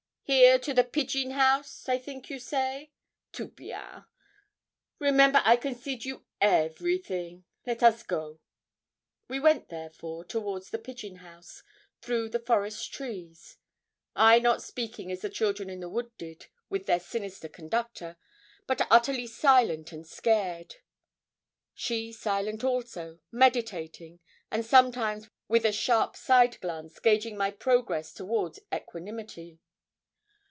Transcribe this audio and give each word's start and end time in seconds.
Here 0.23 0.57
to 0.59 0.73
the 0.73 0.85
peegeon 0.85 1.31
house? 1.33 1.89
I 1.89 1.97
think 1.97 2.29
you 2.29 2.39
say. 2.39 2.93
Tout 3.33 3.53
bien! 3.53 4.05
Remember 4.97 5.41
I 5.43 5.57
concede 5.57 6.05
you 6.05 6.23
everything. 6.39 7.43
Let 7.67 7.83
us 7.83 8.01
go.' 8.03 8.39
We 9.27 9.41
went, 9.41 9.67
therefore, 9.67 10.23
towards 10.23 10.69
the 10.69 10.77
pigeon 10.79 11.17
house, 11.17 11.63
through 11.99 12.29
the 12.29 12.39
forest 12.39 12.93
trees; 12.93 13.57
I 14.15 14.39
not 14.39 14.61
speaking 14.63 15.11
as 15.11 15.19
the 15.19 15.29
children 15.29 15.69
in 15.69 15.81
the 15.81 15.89
wood 15.89 16.13
did 16.17 16.47
with 16.69 16.85
their 16.85 17.01
sinister 17.01 17.49
conductor, 17.49 18.15
but 18.67 18.87
utterly 18.89 19.27
silent 19.27 19.91
and 19.91 20.07
scared; 20.07 20.77
she 21.73 22.13
silent 22.13 22.63
also, 22.63 23.19
meditating, 23.33 24.21
and 24.49 24.65
sometimes 24.65 25.29
with 25.49 25.65
a 25.65 25.73
sharp 25.73 26.15
side 26.15 26.57
glance 26.61 27.01
gauging 27.01 27.35
my 27.35 27.51
progress 27.51 28.13
towards 28.13 28.61
equanimity. 28.73 29.59